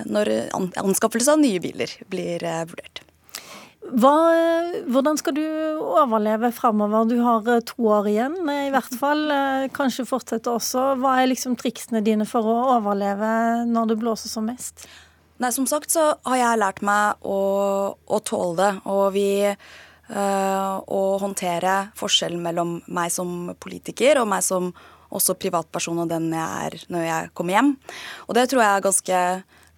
når 0.09 0.29
anskaffelse 0.51 1.35
av 1.35 1.41
nye 1.41 1.61
biler 1.63 1.91
blir 2.11 2.43
vurdert. 2.67 3.03
Hva, 3.83 4.13
hvordan 4.87 5.19
skal 5.19 5.35
du 5.37 5.45
overleve 5.83 6.51
framover? 6.55 7.07
Du 7.07 7.17
har 7.23 7.47
to 7.67 7.87
år 7.91 8.09
igjen, 8.11 8.37
i 8.49 8.71
hvert 8.73 8.95
fall. 8.99 9.23
Kanskje 9.75 10.07
fortsette 10.07 10.51
også. 10.51 10.93
Hva 11.03 11.17
er 11.21 11.31
liksom 11.31 11.57
triksene 11.59 12.03
dine 12.05 12.27
for 12.27 12.47
å 12.47 12.59
overleve 12.77 13.63
når 13.69 13.91
det 13.91 13.99
blåser 14.03 14.31
som 14.31 14.47
mest? 14.49 14.87
Nei, 15.41 15.49
som 15.51 15.65
sagt 15.69 15.93
så 15.93 16.13
har 16.27 16.37
jeg 16.37 16.59
lært 16.61 16.83
meg 16.85 17.25
å, 17.25 17.39
å 17.97 18.19
tåle 18.25 18.55
det. 18.59 18.71
Og 18.91 19.05
vi 19.15 19.29
øh, 19.49 20.73
Å 20.83 21.01
håndtere 21.23 21.77
forskjellen 21.97 22.43
mellom 22.43 22.77
meg 22.93 23.13
som 23.13 23.53
politiker 23.63 24.21
og 24.21 24.29
meg 24.29 24.45
som 24.45 24.71
også 25.13 25.35
privatperson 25.37 26.01
og 26.03 26.09
den 26.09 26.31
jeg 26.33 26.67
er 26.67 26.77
når 26.93 27.03
jeg 27.05 27.33
kommer 27.37 27.57
hjem. 27.57 27.73
Og 28.27 28.37
det 28.37 28.47
tror 28.49 28.63
jeg 28.63 28.77
er 28.77 28.87
ganske 28.87 29.19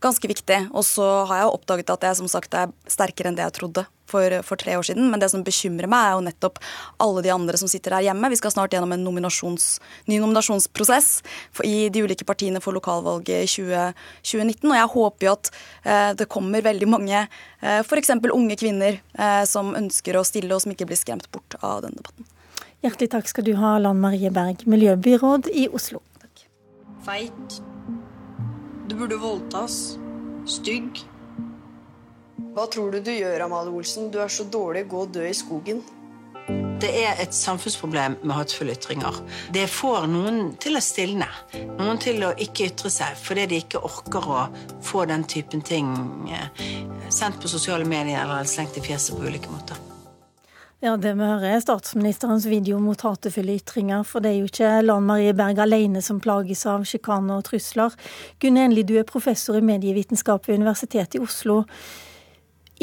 ganske 0.03 0.27
viktig. 0.27 0.59
Og 0.73 0.85
så 0.85 1.05
har 1.29 1.43
jeg 1.43 1.51
oppdaget 1.51 1.93
at 1.93 2.07
jeg 2.09 2.19
som 2.21 2.31
sagt 2.31 2.55
er 2.57 2.73
sterkere 2.89 3.31
enn 3.31 3.37
det 3.37 3.45
jeg 3.47 3.57
trodde 3.59 3.85
for, 4.09 4.35
for, 4.45 4.59
tre 4.59 4.75
år 4.77 4.85
siden. 4.85 5.09
Men 5.11 5.21
det 5.21 5.29
som 5.33 5.43
bekymrer 5.45 5.89
meg, 5.91 6.07
er 6.07 6.15
jo 6.15 6.25
nettopp 6.27 6.59
alle 7.03 7.23
de 7.25 7.33
andre 7.33 7.57
som 7.59 7.69
sitter 7.71 7.95
her 7.97 8.05
hjemme. 8.07 8.29
Vi 8.31 8.39
skal 8.39 8.53
snart 8.53 8.75
gjennom 8.75 8.93
en 8.95 9.03
nominasjons, 9.05 9.67
ny 10.11 10.19
nominasjonsprosess 10.21 11.09
for, 11.49 11.65
i 11.65 11.89
de 11.93 12.05
ulike 12.05 12.27
partiene 12.27 12.61
for 12.63 12.77
lokalvalget 12.77 13.47
i 13.47 13.49
20, 13.49 13.91
2019. 14.21 14.69
Og 14.69 14.79
jeg 14.79 14.93
håper 14.95 15.29
jo 15.29 15.35
at 15.35 15.51
eh, 15.83 16.11
det 16.21 16.29
kommer 16.31 16.65
veldig 16.65 16.89
mange, 16.91 17.25
eh, 17.61 17.81
f.eks. 17.81 18.15
unge 18.29 18.59
kvinner, 18.61 19.01
eh, 19.17 19.43
som 19.49 19.75
ønsker 19.77 20.17
å 20.17 20.25
stille, 20.27 20.53
og 20.55 20.63
som 20.63 20.75
ikke 20.75 20.89
blir 20.89 21.01
skremt 21.01 21.29
bort 21.33 21.57
av 21.61 21.83
denne 21.85 22.01
debatten. 22.01 22.29
Hjertelig 22.85 23.15
takk 23.15 23.31
skal 23.31 23.47
du 23.47 23.55
ha, 23.57 23.77
Lan 23.81 24.01
Marie 24.03 24.29
Berg, 24.33 24.67
miljøbyråd 24.69 25.49
i 25.49 25.65
Oslo. 25.73 26.03
Takk. 26.21 26.45
Feit 27.07 27.63
du 28.88 28.96
burde 28.96 29.18
voldtas. 29.22 29.98
Stygg. 30.46 31.01
Hva 32.56 32.68
tror 32.72 32.94
du 32.94 33.01
du 33.04 33.12
gjør, 33.12 33.48
Amalie 33.48 33.74
Olsen? 33.74 34.12
Du 34.13 34.20
er 34.22 34.32
så 34.32 34.46
dårlig. 34.48 34.86
Gå 34.92 35.06
og 35.08 35.13
dø 35.15 35.25
i 35.27 35.36
skogen. 35.36 35.82
Det 36.82 36.92
er 37.01 37.18
et 37.24 37.34
samfunnsproblem 37.34 38.18
med 38.22 38.36
hatefulle 38.36 38.75
ytringer. 38.75 39.18
Det 39.56 39.65
får 39.72 40.06
noen 40.12 40.54
til 40.62 40.77
å 40.77 40.84
stilne. 40.84 41.27
Noen 41.80 42.01
til 42.04 42.22
å 42.27 42.34
ikke 42.46 42.70
ytre 42.70 42.92
seg 42.94 43.18
fordi 43.18 43.48
de 43.50 43.62
ikke 43.63 43.82
orker 43.88 44.30
å 44.30 44.44
få 44.86 45.08
den 45.10 45.25
typen 45.25 45.65
ting 45.65 45.89
eh, 46.30 46.63
sendt 47.10 47.42
på 47.42 47.50
sosiale 47.50 47.88
medier 47.89 48.22
eller 48.22 48.46
slengt 48.50 48.77
i 48.77 48.86
fjeset 48.86 49.18
på 49.18 49.25
ulike 49.25 49.50
måter. 49.50 49.94
Ja, 50.86 50.98
Det 51.01 51.15
vi 51.18 51.25
hører 51.25 51.56
er 51.56 51.62
statsministerens 51.63 52.44
video 52.46 52.77
mot 52.77 53.01
hatefulle 53.01 53.56
ytringer. 53.58 54.04
For 54.06 54.22
det 54.22 54.30
er 54.30 54.36
jo 54.38 54.50
ikke 54.51 54.84
Lan 54.84 55.08
Marie 55.08 55.34
Berg 55.34 55.58
alene 55.63 56.04
som 56.06 56.20
plages 56.22 56.62
av 56.70 56.84
sjikane 56.86 57.39
og 57.39 57.48
trusler. 57.48 57.96
Gunn 58.38 58.60
Enli, 58.62 58.84
du 58.86 58.94
er 59.00 59.08
professor 59.10 59.58
i 59.58 59.63
medievitenskap 59.65 60.46
ved 60.46 60.60
Universitetet 60.62 61.18
i 61.18 61.24
Oslo. 61.25 61.63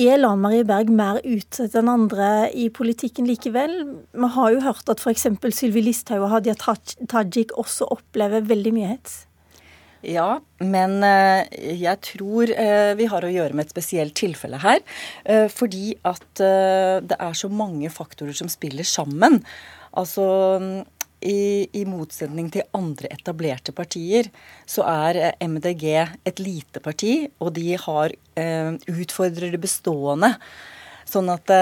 Er 0.03 0.19
Lan 0.19 0.43
Marie 0.43 0.67
Berg 0.67 0.91
mer 0.91 1.23
utsatt 1.23 1.79
enn 1.79 1.93
andre 1.93 2.51
i 2.51 2.67
politikken 2.75 3.31
likevel? 3.31 3.79
Vi 4.11 4.35
har 4.35 4.51
jo 4.51 4.65
hørt 4.67 4.91
at 4.91 4.99
f.eks. 4.99 5.29
Sylvi 5.55 5.87
Listhaug 5.87 6.27
og 6.27 6.33
Hadia 6.35 6.59
Tajik 6.59 7.55
også 7.55 7.87
opplever 7.87 8.43
veldig 8.51 8.75
mye 8.81 8.97
hets. 8.97 9.29
Ja, 10.03 10.41
men 10.59 10.97
eh, 11.07 11.47
jeg 11.79 12.01
tror 12.03 12.51
eh, 12.51 12.93
vi 12.99 13.07
har 13.07 13.23
å 13.23 13.31
gjøre 13.31 13.55
med 13.55 13.69
et 13.69 13.75
spesielt 13.75 14.17
tilfelle 14.19 14.59
her. 14.63 14.83
Eh, 15.23 15.47
fordi 15.53 15.95
at 16.09 16.43
det 16.43 17.19
er 17.19 17.39
så 17.39 17.51
mange 17.53 17.91
faktorer 17.93 18.35
som 18.35 18.51
spiller 18.51 18.87
sammen. 18.87 19.39
Altså 19.95 20.27
i, 21.23 21.69
i, 21.71 21.85
motsetning 21.87 22.49
til 22.51 22.67
andre 22.75 23.13
etablerte 23.15 23.75
partier, 23.77 24.27
så 24.67 24.83
er 24.91 25.37
MDG 25.39 25.87
et 26.27 26.43
lite 26.43 26.83
parti, 26.83 27.29
og 27.39 27.53
de 27.55 27.77
har 27.79 28.15
utfordrer 28.91 29.53
det 29.55 29.61
bestående. 29.63 30.33
Sånn 31.07 31.29
at 31.31 31.53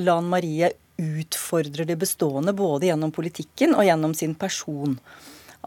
Lan 0.00 0.30
Marie 0.32 0.72
utfordrer 0.98 1.86
det 1.86 2.00
bestående 2.00 2.56
både 2.56 2.88
gjennom 2.88 3.12
politikken 3.14 3.76
og 3.76 3.86
gjennom 3.86 4.16
sin 4.16 4.34
person. 4.40 4.96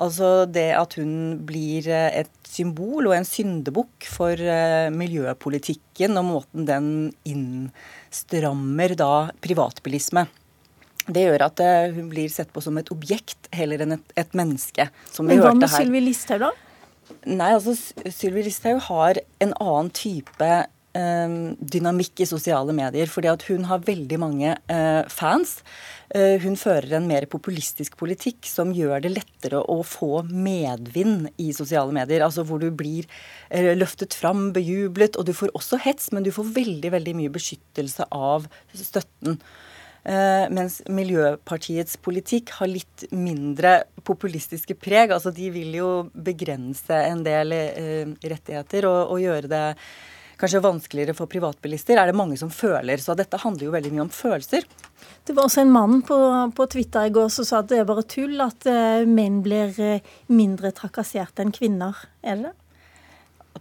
Altså 0.02 0.46
det 0.50 0.72
at 0.74 0.96
hun 0.98 1.44
blir 1.46 1.86
eh, 1.92 2.24
et 2.24 2.32
symbol 2.50 3.10
og 3.10 3.16
en 3.18 3.28
syndebukk 3.28 4.08
for 4.10 4.34
eh, 4.38 4.90
miljøpolitikken 4.94 6.18
og 6.18 6.26
måten 6.32 6.66
den 6.70 6.88
innstrammer 7.30 8.96
da 8.98 9.14
privatbilisme. 9.44 10.26
Det 11.04 11.28
gjør 11.28 11.46
at 11.50 11.62
eh, 11.62 11.94
hun 11.94 12.10
blir 12.10 12.32
sett 12.34 12.50
på 12.54 12.64
som 12.64 12.80
et 12.82 12.90
objekt 12.94 13.52
heller 13.54 13.86
enn 13.86 13.98
et, 14.00 14.18
et 14.18 14.38
menneske. 14.38 14.90
som 15.12 15.28
vi 15.28 15.36
Men 15.36 15.44
hørte 15.44 15.52
her. 15.52 15.60
Hva 15.60 15.62
med 15.62 15.76
Sylvi 15.78 16.06
Listhaug, 16.08 16.48
da? 16.48 16.54
Nei, 17.30 17.52
altså 17.54 17.76
Sylvi 18.10 18.48
Listhaug 18.48 18.82
har 18.88 19.20
en 19.44 19.54
annen 19.60 19.92
type 19.94 20.50
dynamikk 20.94 22.22
i 22.22 22.28
sosiale 22.30 22.74
medier. 22.76 23.10
Fordi 23.10 23.32
at 23.32 23.46
hun 23.50 23.66
har 23.70 23.84
veldig 23.86 24.20
mange 24.22 24.54
eh, 24.54 25.02
fans. 25.10 25.58
Eh, 26.14 26.38
hun 26.44 26.56
fører 26.60 26.98
en 26.98 27.10
mer 27.10 27.26
populistisk 27.32 27.98
politikk 28.00 28.46
som 28.50 28.74
gjør 28.76 29.02
det 29.04 29.14
lettere 29.16 29.64
å 29.64 29.80
få 29.88 30.24
medvind 30.30 31.32
i 31.42 31.52
sosiale 31.56 31.94
medier. 31.96 32.26
Altså 32.26 32.46
hvor 32.48 32.62
du 32.62 32.70
blir 32.70 33.08
eh, 33.50 33.74
løftet 33.78 34.14
fram, 34.18 34.52
bejublet, 34.56 35.18
og 35.18 35.28
du 35.28 35.34
får 35.38 35.54
også 35.58 35.82
hets, 35.84 36.12
men 36.14 36.26
du 36.26 36.32
får 36.36 36.52
veldig, 36.56 36.94
veldig 36.94 37.18
mye 37.24 37.34
beskyttelse 37.34 38.10
av 38.14 38.50
støtten. 38.74 39.40
Mens 40.04 40.82
Miljøpartiets 40.92 41.96
politikk 42.04 42.50
har 42.58 42.68
litt 42.68 43.06
mindre 43.16 43.86
populistiske 44.04 44.76
preg. 44.76 45.14
altså 45.16 45.32
De 45.32 45.48
vil 45.56 45.78
jo 45.78 45.92
begrense 46.12 46.98
en 47.08 47.22
del 47.24 47.56
rettigheter 48.20 48.90
og, 48.90 49.14
og, 49.14 49.22
gjøre 49.24 49.48
det 49.54 49.64
kanskje 50.42 50.64
vanskeligere 50.64 51.16
for 51.18 51.30
privatbilister, 51.32 51.98
er 52.00 52.10
det 52.10 52.18
mange 52.18 52.38
som 52.40 52.52
føler. 52.54 53.02
Så 53.02 53.16
dette 53.18 53.40
handler 53.42 53.68
jo 53.68 53.76
veldig 53.76 53.94
mye 53.94 54.06
om 54.08 54.12
følelser. 54.14 54.66
Det 55.24 55.36
var 55.36 55.48
også 55.48 55.64
en 55.64 55.72
mann 55.72 56.02
på, 56.06 56.18
på 56.56 56.68
Twitter 56.72 57.08
i 57.08 57.14
går 57.14 57.30
som 57.32 57.48
sa 57.48 57.62
at 57.62 57.70
det 57.72 57.80
er 57.82 57.88
bare 57.88 58.04
tull 58.08 58.42
at 58.44 58.68
uh, 58.68 59.06
menn 59.08 59.42
blir 59.46 59.72
uh, 59.80 60.12
mindre 60.32 60.74
trakassert 60.76 61.40
enn 61.40 61.54
kvinner. 61.56 61.96
Er 62.24 62.40
det 62.40 62.52
det? 62.52 62.60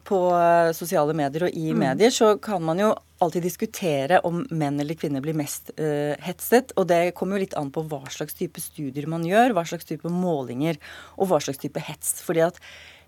På 0.09 0.19
uh, 0.35 0.73
sosiale 0.75 1.15
medier 1.15 1.47
og 1.47 1.55
i 1.55 1.71
mm. 1.71 1.83
medier 1.85 2.15
så 2.15 2.35
kan 2.43 2.65
man 2.67 2.81
jo 2.83 2.91
alltid 3.23 3.45
diskutere 3.47 4.19
om 4.27 4.41
menn 4.51 4.81
eller 4.83 4.99
kvinner 4.99 5.23
blir 5.23 5.37
mest 5.39 5.71
hetset. 5.79 6.73
Og 6.75 6.89
det 6.91 7.13
kommer 7.15 7.39
jo 7.39 7.45
litt 7.45 7.55
an 7.55 7.71
på 7.71 7.85
hva 7.87 8.01
slags 8.11 8.35
type 8.35 8.59
studier 8.59 9.07
man 9.07 9.23
gjør, 9.23 9.55
hva 9.55 9.63
slags 9.63 9.87
type 9.87 10.11
målinger 10.11 10.81
og 11.15 11.31
hva 11.31 11.39
slags 11.45 11.63
type 11.63 11.79
hets. 11.87 12.17
Fordi 12.27 12.43
at 12.49 12.59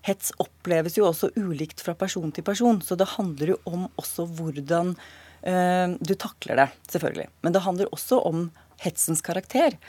hets 0.05 0.33
oppleves 0.41 0.97
jo 0.99 1.07
også 1.09 1.31
ulikt 1.35 1.81
fra 1.81 1.95
person 1.97 2.33
til 2.33 2.45
person. 2.45 2.81
Så 2.81 2.97
det 2.99 3.13
handler 3.15 3.55
jo 3.55 3.61
om 3.69 3.87
også 4.01 4.27
hvordan 4.37 4.93
eh, 5.41 5.95
du 5.99 6.13
takler 6.19 6.61
det, 6.61 6.67
selvfølgelig. 6.93 7.29
Men 7.45 7.55
det 7.55 7.63
handler 7.65 7.95
også 7.95 8.21
om 8.29 8.49
hetsens 8.83 9.23
karakter. 9.25 9.79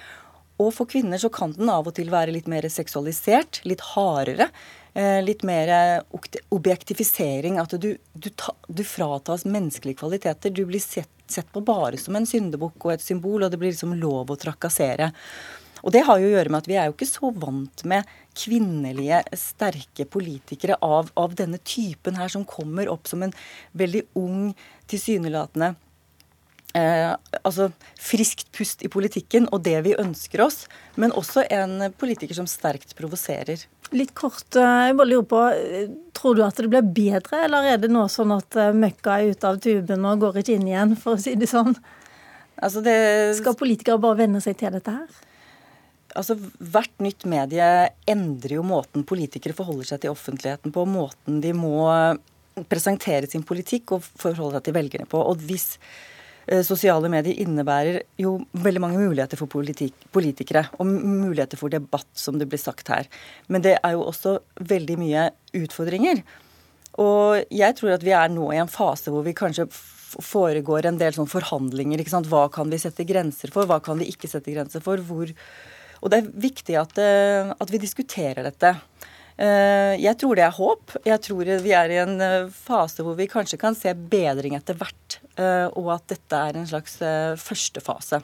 Og 0.62 0.72
for 0.72 0.88
kvinner 0.88 1.20
så 1.20 1.28
kan 1.32 1.52
den 1.52 1.68
av 1.68 1.88
og 1.88 1.98
til 1.98 2.08
være 2.12 2.32
litt 2.32 2.48
mer 2.48 2.64
seksualisert, 2.72 3.60
litt 3.68 3.84
hardere. 3.92 4.48
Eh, 4.96 5.20
litt 5.20 5.42
mer 5.44 6.02
objektifisering. 6.48 7.58
At 7.60 7.76
du, 7.76 7.90
du, 8.12 8.30
ta, 8.32 8.54
du 8.68 8.80
fratas 8.84 9.44
menneskelige 9.44 10.00
kvaliteter. 10.00 10.54
Du 10.56 10.64
blir 10.64 10.80
sett, 10.80 11.12
sett 11.28 11.52
på 11.52 11.60
bare 11.60 12.00
som 12.00 12.16
en 12.16 12.28
syndebukk 12.28 12.88
og 12.88 12.94
et 12.94 13.04
symbol, 13.04 13.44
og 13.44 13.52
det 13.52 13.60
blir 13.60 13.74
liksom 13.74 13.92
lov 14.00 14.32
å 14.32 14.40
trakassere. 14.40 15.10
Og 15.84 15.92
det 15.94 16.04
har 16.06 16.20
jo 16.20 16.28
å 16.28 16.34
gjøre 16.34 16.52
med 16.52 16.64
at 16.64 16.70
vi 16.70 16.78
er 16.80 16.88
jo 16.88 16.96
ikke 16.96 17.08
så 17.08 17.30
vant 17.36 17.84
med 17.88 18.08
kvinnelige, 18.36 19.22
sterke 19.38 20.06
politikere 20.08 20.78
av, 20.84 21.10
av 21.16 21.34
denne 21.38 21.60
typen 21.64 22.16
her, 22.20 22.32
som 22.32 22.46
kommer 22.48 22.88
opp 22.92 23.08
som 23.08 23.24
en 23.24 23.34
veldig 23.76 24.06
ung, 24.20 24.54
tilsynelatende 24.90 25.74
eh, 26.76 27.12
altså 27.42 27.70
friskt 28.00 28.50
pust 28.56 28.84
i 28.84 28.90
politikken 28.92 29.48
og 29.52 29.64
det 29.66 29.78
vi 29.86 29.96
ønsker 29.98 30.42
oss, 30.44 30.64
men 31.00 31.14
også 31.16 31.46
en 31.52 31.90
politiker 31.98 32.36
som 32.36 32.48
sterkt 32.50 32.96
provoserer. 32.98 33.66
Litt 33.94 34.14
kort, 34.18 34.48
eh, 34.58 34.88
jeg 34.88 34.96
bare 34.98 35.12
lurer 35.12 35.30
på, 35.30 35.44
eh, 35.54 35.88
Tror 36.16 36.34
du 36.34 36.42
at 36.42 36.56
det 36.56 36.70
blir 36.70 36.80
bedre, 36.80 37.44
eller 37.44 37.62
er 37.62 37.76
det 37.76 37.90
nå 37.92 38.06
sånn 38.08 38.32
at 38.32 38.56
eh, 38.56 38.72
møkka 38.72 39.20
er 39.20 39.34
ute 39.36 39.44
av 39.44 39.58
tuben 39.60 40.04
og 40.04 40.20
går 40.20 40.38
ikke 40.40 40.54
inn 40.56 40.66
igjen, 40.66 40.96
for 40.96 41.14
å 41.14 41.20
si 41.20 41.34
det 41.36 41.46
sånn? 41.46 41.76
Altså 42.56 42.80
det... 42.80 43.36
Skal 43.36 43.54
politikere 43.54 44.00
bare 44.00 44.24
venne 44.24 44.40
seg 44.40 44.56
til 44.56 44.72
dette 44.72 44.90
her? 44.90 45.25
Altså, 46.16 46.36
Hvert 46.58 47.02
nytt 47.04 47.26
medie 47.28 47.68
endrer 48.08 48.58
jo 48.58 48.64
måten 48.66 49.04
politikere 49.06 49.56
forholder 49.56 49.92
seg 49.92 50.02
til 50.02 50.14
offentligheten 50.14 50.74
på, 50.74 50.86
måten 50.88 51.40
de 51.44 51.52
må 51.56 51.76
presentere 52.70 53.28
sin 53.28 53.44
politikk 53.44 53.96
og 53.96 54.04
forholde 54.16 54.56
seg 54.56 54.68
til 54.68 54.76
velgerne 54.78 55.08
på. 55.10 55.20
Og 55.20 55.42
hvis 55.44 55.74
eh, 56.48 56.62
sosiale 56.64 57.10
medier 57.12 57.36
innebærer 57.44 58.00
jo 58.20 58.38
veldig 58.56 58.82
mange 58.82 59.02
muligheter 59.02 59.40
for 59.40 59.50
politik, 59.52 59.92
politikere, 60.14 60.64
og 60.80 60.88
muligheter 60.88 61.60
for 61.60 61.72
debatt, 61.72 62.08
som 62.16 62.40
det 62.40 62.48
blir 62.48 62.62
sagt 62.62 62.88
her. 62.92 63.10
Men 63.52 63.64
det 63.66 63.76
er 63.82 63.96
jo 63.96 64.06
også 64.08 64.38
veldig 64.72 64.98
mye 65.02 65.28
utfordringer. 65.60 66.24
Og 67.02 67.44
jeg 67.52 67.76
tror 67.76 67.98
at 67.98 68.04
vi 68.06 68.16
er 68.16 68.32
nå 68.32 68.48
i 68.54 68.62
en 68.62 68.72
fase 68.72 69.12
hvor 69.12 69.26
vi 69.26 69.36
kanskje 69.36 69.68
foregår 70.22 70.86
en 70.88 70.98
del 71.00 71.12
sånn 71.12 71.28
forhandlinger. 71.28 72.00
ikke 72.00 72.14
sant? 72.14 72.28
Hva 72.30 72.46
kan 72.52 72.70
vi 72.72 72.80
sette 72.80 73.04
grenser 73.04 73.52
for, 73.52 73.68
hva 73.68 73.82
kan 73.84 73.98
vi 74.00 74.08
ikke 74.12 74.30
sette 74.30 74.54
grenser 74.54 74.84
for? 74.84 75.02
hvor 75.04 75.28
og 76.02 76.12
det 76.12 76.20
er 76.20 76.30
viktig 76.46 76.76
at, 76.80 76.98
eh, 77.00 77.52
at 77.52 77.72
vi 77.72 77.80
diskuterer 77.82 78.46
dette. 78.46 78.74
Eh, 79.36 79.96
jeg 80.00 80.16
tror 80.20 80.36
det 80.36 80.46
er 80.46 80.56
håp. 80.56 80.96
Jeg 81.04 81.22
tror 81.24 81.50
vi 81.64 81.74
er 81.76 81.92
i 81.92 82.00
en 82.02 82.20
eh, 82.24 82.52
fase 82.52 83.04
hvor 83.04 83.18
vi 83.18 83.28
kanskje 83.30 83.60
kan 83.60 83.76
se 83.76 83.92
bedring 83.94 84.56
etter 84.58 84.78
hvert. 84.78 85.20
Og 85.36 85.90
at 85.92 86.06
dette 86.08 86.32
er 86.32 86.56
en 86.56 86.64
slags 86.64 86.94
første 87.36 87.82
fase. 87.84 88.22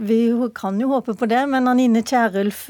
Vi 0.00 0.32
kan 0.56 0.78
jo 0.80 0.88
håpe 0.88 1.12
på 1.12 1.26
det, 1.28 1.42
men 1.52 1.68
Anine 1.68 2.00
Kierulf, 2.00 2.62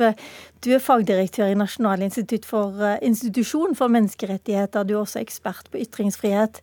du 0.59 0.69
er 0.75 0.83
fagdirektør 0.83 1.53
i 1.53 1.55
Nasjonal 1.55 2.03
for, 2.43 2.81
institusjon 2.99 3.79
for 3.79 3.87
menneskerettigheter. 3.95 4.83
Du 4.83 4.97
er 4.97 5.05
også 5.05 5.23
ekspert 5.23 5.71
på 5.71 5.79
ytringsfrihet. 5.79 6.59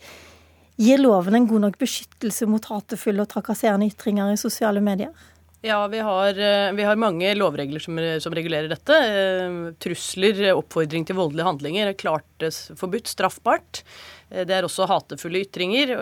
Gir 0.78 1.00
loven 1.00 1.40
en 1.40 1.48
god 1.48 1.64
nok 1.64 1.80
beskyttelse 1.80 2.46
mot 2.46 2.68
hatefulle 2.70 3.24
og 3.24 3.32
trakasserende 3.32 3.88
ytringer 3.88 4.36
i 4.36 4.38
sosiale 4.38 4.84
medier? 4.84 5.16
Ja, 5.62 5.88
vi 5.88 6.00
har, 6.00 6.30
eh, 6.40 6.74
vi 6.74 6.84
har, 6.84 6.96
mange 6.96 7.34
lovregler 7.36 7.82
som, 7.82 7.98
som, 8.22 8.34
regulerer 8.34 8.70
dette. 8.70 8.94
Eh, 8.94 9.56
trusler, 9.82 10.52
oppfordring 10.54 11.06
til 11.08 11.18
voldelige 11.18 11.48
handlinger 11.48 11.90
er 11.90 11.98
klart 11.98 12.46
eh, 12.46 12.54
forbudt, 12.78 13.10
straffbart. 13.10 13.82
Det 14.30 14.54
er 14.54 14.68
også 14.68 14.86
hatefulle 14.90 15.42
ytringer 15.46 15.94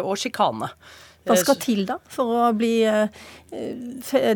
og 0.00 0.14
sjikane. 0.16 0.70
Hva 1.24 1.36
skal 1.40 1.56
til 1.60 1.84
da 1.88 1.96
for 2.12 2.32
å 2.36 2.48
bli 2.56 2.84
uh, 2.84 3.08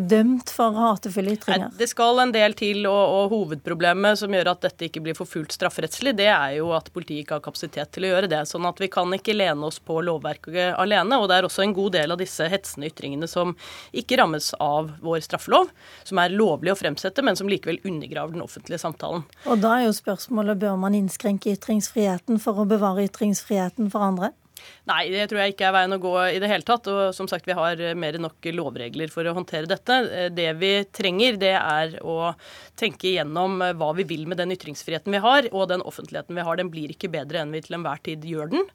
dømt 0.08 0.48
for 0.52 0.76
hatefulle 0.76 1.34
ytringer? 1.36 1.72
Det 1.76 1.88
skal 1.90 2.22
en 2.22 2.32
del 2.32 2.54
til, 2.56 2.86
og, 2.88 3.02
og, 3.12 3.34
hovedproblemet 3.34 4.20
som 4.20 4.32
gjør 4.32 4.52
at 4.54 4.64
dette 4.64 4.88
ikke 4.88 5.02
blir 5.04 5.18
forfulgt 5.18 5.52
strafferettslig, 5.56 6.14
det 6.16 6.30
er 6.32 6.56
jo 6.58 6.70
at 6.76 6.88
politiet 6.94 7.26
ikke 7.26 7.38
har 7.38 7.44
kapasitet 7.44 7.92
til 7.92 8.08
å 8.08 8.14
gjøre 8.14 8.30
det. 8.32 8.40
Sånn 8.48 8.68
at 8.68 8.80
vi 8.80 8.88
kan 8.92 9.12
ikke 9.14 9.36
lene 9.36 9.68
oss 9.68 9.80
på 9.84 10.00
lovverket 10.04 10.78
alene. 10.80 11.20
Og 11.20 11.28
det 11.28 11.38
er 11.38 11.50
også 11.50 11.66
en 11.66 11.76
god 11.76 11.98
del 11.98 12.16
av 12.16 12.22
disse 12.22 12.48
hetsende 12.48 12.88
ytringene 12.88 13.28
som 13.28 13.52
ikke 13.92 14.20
rammes 14.22 14.54
av 14.56 14.94
vår 15.04 15.20
straffelov, 15.28 15.68
som 16.08 16.24
er 16.24 16.32
lovlig 16.32 16.72
å 16.72 16.78
fremsette, 16.78 17.24
men 17.24 17.36
som 17.36 17.52
likevel 17.52 17.82
undergraver 17.84 18.36
den 18.36 18.44
offentlige 18.44 18.80
samtalen. 18.80 19.26
Og 19.44 19.60
da 19.60 19.76
er 19.76 19.88
jo 19.90 19.96
spørsmålet 19.96 20.64
bør 20.64 20.80
man 20.80 20.96
innskrenke 20.96 21.52
ytringsfriheten 21.52 22.40
for 22.40 22.64
å 22.64 22.68
bevare 22.68 23.04
ytringsfriheten 23.10 23.92
for 23.92 24.08
andre? 24.08 24.32
Nei, 24.88 25.02
det 25.12 25.26
tror 25.30 25.42
jeg 25.42 25.54
ikke 25.54 25.68
er 25.68 25.74
veien 25.76 25.96
å 25.96 26.00
gå 26.02 26.14
i 26.32 26.40
det 26.42 26.50
hele 26.50 26.66
tatt. 26.66 26.88
Og 26.90 27.14
som 27.16 27.28
sagt, 27.30 27.48
vi 27.48 27.56
har 27.58 27.82
mer 27.98 28.18
enn 28.18 28.26
nok 28.26 28.48
lovregler 28.56 29.12
for 29.12 29.28
å 29.28 29.34
håndtere 29.36 29.70
dette. 29.70 29.98
Det 30.34 30.48
vi 30.60 30.72
trenger, 30.94 31.38
det 31.40 31.54
er 31.58 31.98
å 32.02 32.32
tenke 32.78 33.10
igjennom 33.12 33.60
hva 33.78 33.92
vi 33.98 34.06
vil 34.08 34.26
med 34.30 34.40
den 34.40 34.54
ytringsfriheten 34.56 35.14
vi 35.14 35.22
har, 35.24 35.50
og 35.52 35.68
den 35.72 35.84
offentligheten 35.84 36.38
vi 36.38 36.46
har. 36.46 36.58
Den 36.60 36.72
blir 36.72 36.94
ikke 36.94 37.12
bedre 37.12 37.42
enn 37.42 37.54
vi 37.54 37.62
til 37.64 37.78
enhver 37.78 38.02
tid 38.04 38.26
gjør 38.28 38.52
den. 38.56 38.68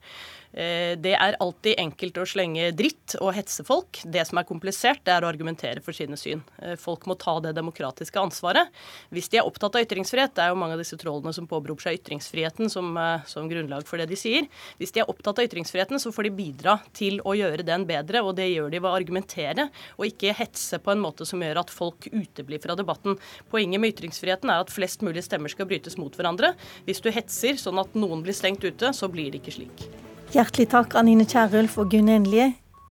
Eh, 0.53 0.93
det 1.01 1.15
er 1.17 1.37
alltid 1.41 1.79
enkelt 1.81 2.19
å 2.21 2.25
slenge 2.29 2.69
dritt 2.77 3.15
og 3.19 3.33
hetse 3.33 3.65
folk. 3.65 3.99
Det 4.05 4.21
som 4.29 4.37
er 4.37 4.47
komplisert, 4.47 5.01
det 5.05 5.15
er 5.15 5.25
å 5.25 5.29
argumentere 5.31 5.81
for 5.81 5.97
sine 5.97 6.17
syn. 6.19 6.43
Eh, 6.61 6.75
folk 6.79 7.07
må 7.09 7.17
ta 7.19 7.39
det 7.41 7.55
demokratiske 7.57 8.21
ansvaret. 8.21 8.69
Hvis 9.13 9.31
de 9.33 9.41
er 9.41 9.49
opptatt 9.49 9.79
av 9.79 9.85
ytringsfrihet, 9.85 10.35
det 10.37 10.45
er 10.45 10.53
jo 10.53 10.59
mange 10.61 10.77
av 10.77 10.83
disse 10.83 10.99
trollene 11.01 11.33
som 11.33 11.49
påberoper 11.49 11.87
seg 11.87 11.97
ytringsfriheten 11.99 12.69
som, 12.69 12.93
eh, 12.97 13.25
som, 13.25 13.49
grunnlag 13.49 13.87
for 13.89 13.97
det 13.97 14.07
de 14.13 14.19
sier. 14.19 14.47
Hvis 14.77 14.93
de 14.93 15.01
er 15.01 15.09
opptatt 15.09 15.41
av 15.41 15.49
ytringsfriheten, 15.49 15.99
så 15.99 16.13
får 16.13 16.29
de 16.29 16.37
bidra 16.37 16.77
til 16.93 17.19
å 17.25 17.33
gjøre 17.33 17.65
den 17.65 17.85
bedre, 17.89 18.23
og 18.23 18.35
det 18.37 18.53
gjør 18.53 18.69
de 18.69 18.79
ved 18.79 18.91
å 18.91 18.97
argumentere, 18.97 19.69
og 19.97 20.05
ikke 20.05 20.37
hetse 20.37 20.79
på 20.79 20.93
en 20.93 21.01
måte 21.01 21.25
som 21.25 21.41
gjør 21.41 21.63
at 21.65 21.73
folk 21.73 22.07
uteblir 22.13 22.61
fra 22.61 22.77
debatten. 22.77 23.17
Poenget 23.49 23.81
med 23.81 23.93
ytringsfriheten 23.93 24.49
er 24.49 24.61
at 24.61 24.71
flest 24.71 25.01
mulig 25.01 25.25
stemmer 25.25 25.49
skal 25.49 25.65
brytes 25.65 25.97
mot 25.97 26.13
hverandre. 26.13 26.53
Hvis 26.85 27.01
du 27.01 27.11
hetser 27.11 27.57
sånn 27.57 27.81
at 27.81 27.93
noen 27.97 28.23
blir 28.23 28.33
stengt 28.33 28.63
ute, 28.63 28.93
så 28.93 29.09
blir 29.09 29.31
det 29.31 29.41
ikke 29.41 29.57
slik. 29.59 30.12
Hjertelig 30.33 30.71
takk, 30.71 30.95
Anine 30.97 31.27
Kierulf 31.29 31.75
og 31.77 31.91
Gunn 31.91 32.07
Enlie. 32.09 32.55